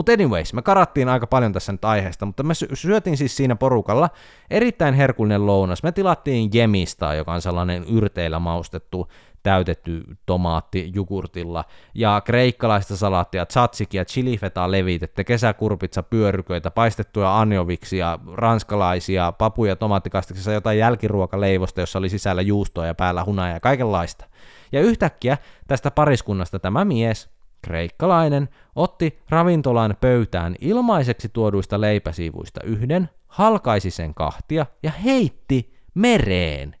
[0.00, 4.10] Mutta anyways, me karattiin aika paljon tässä nyt aiheesta, mutta me syötiin siis siinä porukalla
[4.50, 5.82] erittäin herkullinen lounas.
[5.82, 9.08] Me tilattiin jemista, joka on sellainen yrteillä maustettu
[9.42, 19.76] täytetty tomaatti jogurtilla, ja kreikkalaista salaattia, tzatsikia, chilifetaa levitettä, kesäkurpitsa, pyöryköitä, paistettuja anjoviksia, ranskalaisia, papuja
[19.76, 24.24] tomaattikastiksessa, jotain jälkiruokaleivosta, jossa oli sisällä juustoa ja päällä hunajaa ja kaikenlaista.
[24.72, 33.90] Ja yhtäkkiä tästä pariskunnasta tämä mies, Kreikkalainen otti ravintolan pöytään ilmaiseksi tuoduista leipäsiivuista yhden, halkaisi
[33.90, 36.76] sen kahtia ja heitti mereen.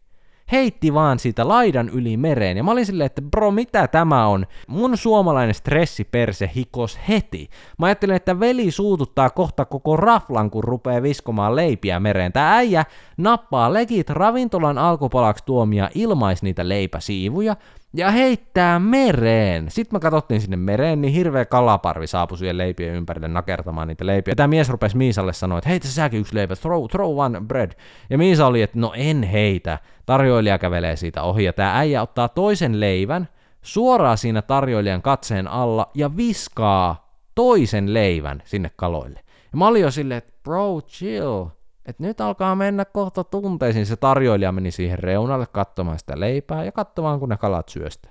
[0.52, 2.56] Heitti vaan siitä laidan yli mereen.
[2.56, 4.46] Ja mä olin silleen, että bro, mitä tämä on?
[4.66, 7.48] Mun suomalainen stressiperse hikos heti.
[7.78, 12.32] Mä ajattelin, että veli suututtaa kohta koko raflan, kun rupeaa viskomaan leipiä mereen.
[12.32, 12.84] Tää äijä
[13.16, 17.56] nappaa legit ravintolan alkupalaksi tuomia ilmais niitä leipäsiivuja,
[17.92, 19.70] ja heittää mereen.
[19.70, 24.34] Sitten me katsottiin sinne mereen, niin hirveä kalaparvi saapui siihen leipien ympärille nakertamaan niitä leipiä.
[24.34, 27.70] Tämä mies rupesi Miisalle sanoa, että heitä säkin yksi leipä, throw, throw one bread.
[28.10, 29.78] Ja Miisa oli, että no en heitä.
[30.06, 33.28] Tarjoilija kävelee siitä ohi ja tämä äijä ottaa toisen leivän
[33.62, 39.20] suoraan siinä tarjoilijan katseen alla ja viskaa toisen leivän sinne kaloille.
[39.52, 41.46] Ja mä olin jo silleen, että bro, chill
[41.86, 43.86] että nyt alkaa mennä kohta tunteisiin.
[43.86, 48.10] Se tarjoilija meni siihen reunalle katsomaan sitä leipää ja katsomaan, kun ne kalat syöstä.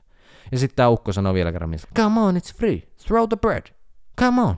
[0.52, 3.64] Ja sitten tämä ukko sanoi vielä kerran, come on, it's free, throw the bread,
[4.20, 4.56] come on.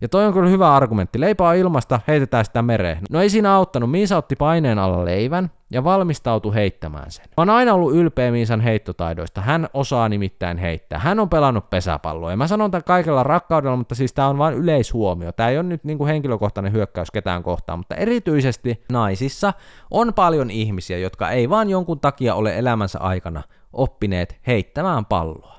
[0.00, 1.20] Ja toi on kyllä hyvä argumentti.
[1.20, 2.98] Leipä on ilmasta, heitetään sitä mereen.
[3.10, 3.90] No ei siinä auttanut.
[3.90, 7.24] Miisa otti paineen alla leivän ja valmistautui heittämään sen.
[7.28, 9.40] Mä oon aina ollut ylpeä Miisan heittotaidoista.
[9.40, 10.98] Hän osaa nimittäin heittää.
[10.98, 12.30] Hän on pelannut pesäpalloa.
[12.30, 15.32] Ja mä sanon tämän kaikella rakkaudella, mutta siis tää on vain yleishuomio.
[15.32, 19.52] Tää ei ole nyt niinku henkilökohtainen hyökkäys ketään kohtaan, mutta erityisesti naisissa
[19.90, 25.57] on paljon ihmisiä, jotka ei vaan jonkun takia ole elämänsä aikana oppineet heittämään palloa.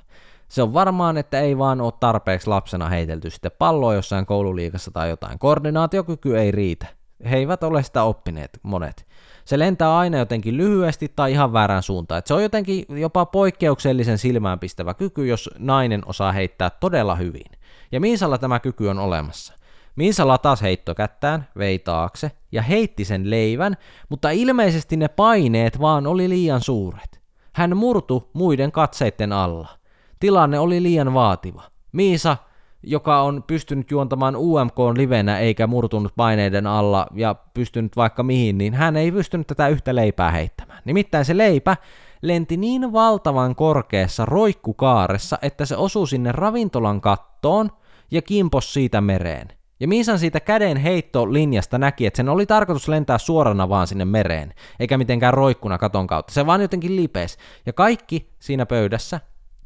[0.49, 5.09] Se on varmaan, että ei vaan ole tarpeeksi lapsena heitelty sitten palloa jossain koululiikassa tai
[5.09, 5.39] jotain.
[5.39, 6.87] Koordinaatiokyky ei riitä.
[7.29, 9.05] He eivät ole sitä oppineet, monet.
[9.45, 12.19] Se lentää aina jotenkin lyhyesti tai ihan väärään suuntaan.
[12.19, 17.51] Et se on jotenkin jopa poikkeuksellisen silmäänpistävä kyky, jos nainen osaa heittää todella hyvin.
[17.91, 19.53] Ja Miisalla tämä kyky on olemassa.
[19.95, 23.77] Miisa latasi heittokättään, vei taakse ja heitti sen leivän,
[24.09, 27.21] mutta ilmeisesti ne paineet vaan oli liian suuret.
[27.53, 29.78] Hän murtu muiden katseiden alla.
[30.19, 31.63] Tilanne oli liian vaativa.
[31.91, 32.37] Miisa,
[32.83, 38.73] joka on pystynyt juontamaan UMK livenä eikä murtunut paineiden alla ja pystynyt vaikka mihin, niin
[38.73, 40.81] hän ei pystynyt tätä yhtä leipää heittämään.
[40.85, 41.77] Nimittäin se leipä
[42.21, 47.69] lenti niin valtavan korkeassa roikkukaaressa, että se osui sinne ravintolan kattoon
[48.11, 49.47] ja kimpos siitä mereen.
[49.79, 54.53] Ja Miisan siitä käden heittolinjasta näki, että sen oli tarkoitus lentää suorana vaan sinne mereen,
[54.79, 56.33] eikä mitenkään roikkuna katon kautta.
[56.33, 57.37] Se vaan jotenkin lipes.
[57.65, 59.19] Ja kaikki siinä pöydässä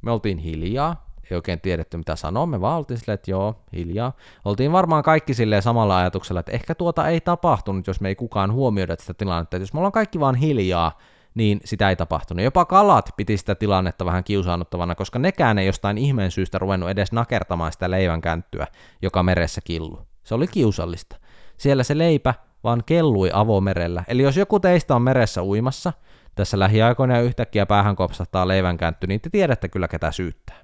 [0.04, 4.14] me oltiin hiljaa, ei oikein tiedetty mitä sanoa, me vaan oltiin silleen, että joo, hiljaa.
[4.46, 8.54] Oltiin varmaan kaikki silleen samalla ajatuksella, että ehkä tuota ei tapahtunut, jos me ei kukaan
[8.54, 9.58] huomioida sitä tilannetta.
[9.58, 10.98] Että jos me ollaan kaikki vaan hiljaa,
[11.36, 12.44] niin sitä ei tapahtunut.
[12.44, 17.12] Jopa kalat piti sitä tilannetta vähän kiusaannuttavana, koska nekään ei jostain ihmeen syystä ruvennut edes
[17.12, 18.68] nakertamaan sitä leivän känttyä,
[19.02, 20.02] joka meressä killu.
[20.24, 21.16] Se oli kiusallista.
[21.58, 24.04] Siellä se leipä vaan kellui avomerellä.
[24.08, 25.94] Eli jos joku teistä on meressä uimassa,
[26.36, 30.58] tässä lähiaikoina yhtäkkiä päähän kopsahtaa leivänkäntty, niin te tiedätte kyllä ketä syyttää.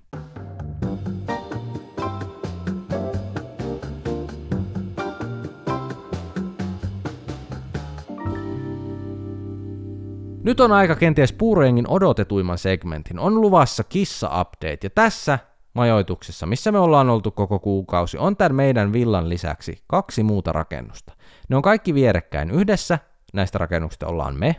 [10.43, 13.19] Nyt on aika kenties puurengin odotetuimman segmentin.
[13.19, 15.39] On luvassa kissa-update ja tässä
[15.73, 21.13] majoituksessa, missä me ollaan oltu koko kuukausi, on tämän meidän villan lisäksi kaksi muuta rakennusta.
[21.49, 22.99] Ne on kaikki vierekkäin yhdessä,
[23.33, 24.55] näistä rakennuksista ollaan me,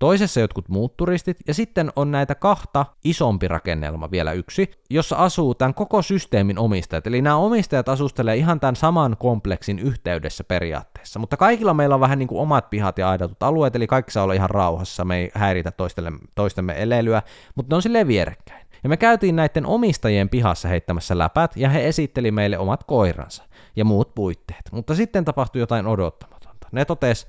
[0.00, 5.54] toisessa jotkut muut turistit, ja sitten on näitä kahta isompi rakennelma vielä yksi, jossa asuu
[5.54, 7.06] tämän koko systeemin omistajat.
[7.06, 12.18] Eli nämä omistajat asustelee ihan tämän saman kompleksin yhteydessä periaatteessa, mutta kaikilla meillä on vähän
[12.18, 15.30] niin kuin omat pihat ja aidatut alueet, eli kaikki saa olla ihan rauhassa, me ei
[15.34, 17.22] häiritä toistelle, toistemme elelyä,
[17.54, 18.66] mutta ne on silleen vierekkäin.
[18.82, 23.42] Ja me käytiin näiden omistajien pihassa heittämässä läpät, ja he esitteli meille omat koiransa
[23.76, 24.62] ja muut puitteet.
[24.72, 26.68] Mutta sitten tapahtui jotain odottamatonta.
[26.72, 27.26] Ne totes,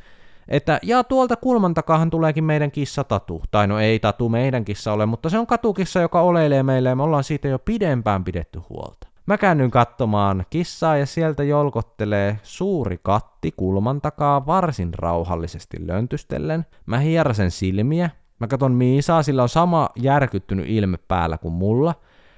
[0.47, 3.41] että ja tuolta kulman takahan tuleekin meidän kissa Tatu.
[3.51, 6.95] Tai no ei Tatu meidän kissa ole, mutta se on katukissa, joka oleilee meille ja
[6.95, 9.08] me ollaan siitä jo pidempään pidetty huolta.
[9.25, 16.65] Mä käännyn katsomaan kissaa ja sieltä jolkottelee suuri katti kulman takaa varsin rauhallisesti löntystellen.
[16.86, 18.10] Mä hierrasen silmiä.
[18.39, 21.95] Mä katon Miisaa, sillä on sama järkyttynyt ilme päällä kuin mulla.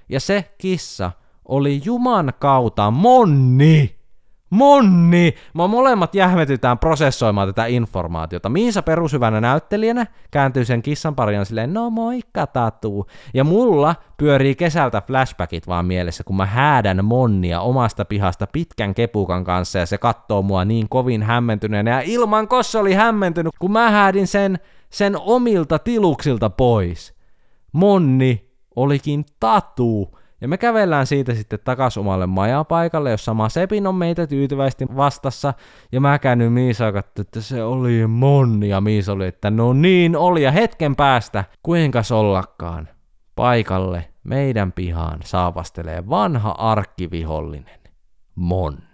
[0.10, 1.12] Ja se kissa
[1.46, 4.03] oli Juman kautta Monni!
[4.54, 5.36] Monni!
[5.54, 8.50] Mä molemmat jähmetytään prosessoimaan tätä informaatiota.
[8.50, 13.08] Miisa perushyvänä näyttelijänä kääntyy sen kissan pariin silleen, no moikka Tatu.
[13.34, 19.44] Ja mulla pyörii kesältä flashbackit vaan mielessä, kun mä häädän Monnia omasta pihasta pitkän kepukan
[19.44, 21.92] kanssa ja se katsoo mua niin kovin hämmentyneenä.
[21.92, 27.13] Ja ilman kossa oli hämmentynyt, kun mä häädin sen, sen omilta tiluksilta pois.
[27.72, 30.23] Monni olikin Tatu.
[30.44, 35.54] Ja me kävellään siitä sitten takas omalle majapaikalle, jossa Masepin on meitä tyytyväisesti vastassa.
[35.92, 38.70] Ja mä käännyin Miisaa katsoa, että se oli monni.
[38.70, 40.44] Ja Miisa oli, että no niin oli.
[40.44, 42.90] Ja hetken päästä, kuinka ollakaan,
[43.36, 47.80] paikalle meidän pihaan saapastelee vanha arkkivihollinen.
[48.36, 48.93] Monni.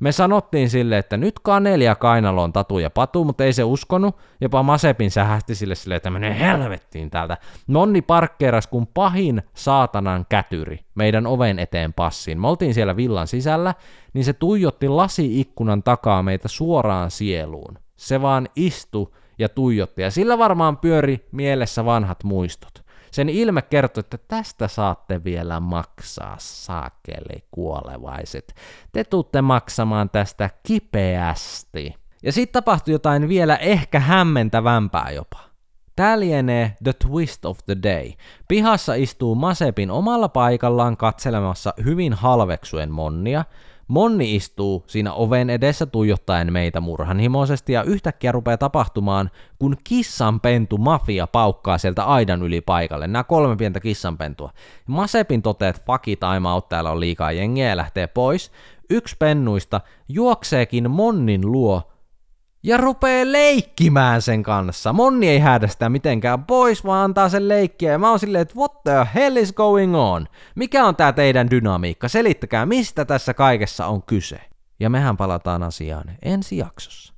[0.00, 4.16] Me sanottiin sille, että nyt neljä kainaloon tatu ja patu, mutta ei se uskonut.
[4.40, 7.36] Jopa Masepin sähästi sille sille, että menee helvettiin täältä.
[7.66, 12.40] Nonni parkkeeras kuin pahin saatanan kätyri meidän oven eteen passiin.
[12.40, 13.74] Me oltiin siellä villan sisällä,
[14.12, 17.78] niin se tuijotti lasi-ikkunan takaa meitä suoraan sieluun.
[17.96, 22.89] Se vaan istui ja tuijotti, ja sillä varmaan pyöri mielessä vanhat muistot.
[23.10, 28.54] Sen ilme kertoi, että tästä saatte vielä maksaa, saakeli kuolevaiset.
[28.92, 31.94] Te tuutte maksamaan tästä kipeästi.
[32.22, 35.38] Ja sitten tapahtui jotain vielä ehkä hämmentävämpää jopa.
[35.96, 38.12] Tää lienee The Twist of the Day.
[38.48, 43.44] Pihassa istuu Masepin omalla paikallaan katselemassa hyvin halveksuen Monnia,
[43.90, 51.26] Monni istuu siinä oven edessä tuijottaen meitä murhanhimoisesti ja yhtäkkiä rupeaa tapahtumaan, kun kissanpentu mafia
[51.26, 53.06] paukkaa sieltä aidan yli paikalle.
[53.06, 54.50] Nämä kolme pientä kissanpentua.
[54.86, 58.52] Masepin toteaa, että fuck it, I'm out, täällä on liikaa jengiä ja lähtee pois.
[58.90, 61.89] Yksi pennuista juokseekin Monnin luo
[62.62, 64.92] ja rupee leikkimään sen kanssa.
[64.92, 67.92] Monni ei häädä sitä mitenkään pois, vaan antaa sen leikkiä.
[67.92, 70.26] Ja mä oon silleen, että what the hell is going on?
[70.54, 72.08] Mikä on tää teidän dynamiikka?
[72.08, 74.40] Selittäkää, mistä tässä kaikessa on kyse.
[74.80, 77.14] Ja mehän palataan asiaan ensi jaksossa.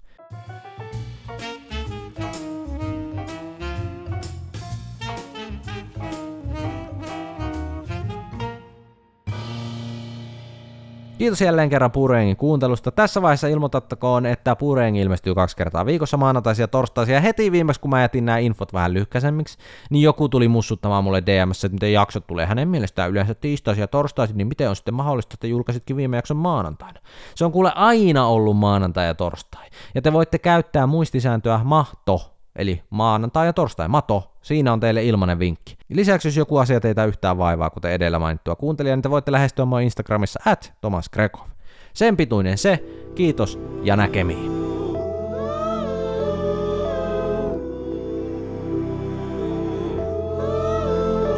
[11.22, 12.90] Kiitos jälleen kerran Puurengin kuuntelusta.
[12.90, 17.20] Tässä vaiheessa ilmoitattakoon, että Puureng ilmestyy kaksi kertaa viikossa maanantaisia ja torstaisia.
[17.20, 19.58] Heti viimeksi, kun mä jätin nämä infot vähän lyhkäisemmiksi,
[19.90, 23.88] niin joku tuli mussuttamaan mulle DMssä, että miten jaksot tulee hänen mielestään yleensä tiistaisin ja
[23.88, 27.00] torstaisin, niin miten on sitten mahdollista, että julkaisitkin viime jakson maanantaina.
[27.34, 29.66] Se on kuule aina ollut maanantai ja torstai.
[29.94, 35.38] Ja te voitte käyttää muistisääntöä mahto eli maanantai ja torstai, mato, siinä on teille ilmanen
[35.38, 35.76] vinkki.
[35.88, 39.64] Lisäksi jos joku asia teitä yhtään vaivaa, kuten edellä mainittua kuuntelija, niin te voitte lähestyä
[39.64, 41.46] mua Instagramissa at Thomas Grekov.
[41.92, 42.84] Sen pituinen se,
[43.14, 44.52] kiitos ja näkemiin.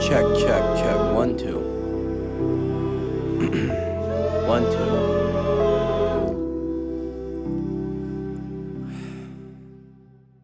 [0.00, 0.98] Check, check, check.
[1.16, 1.58] One, two.
[4.54, 5.03] One, two.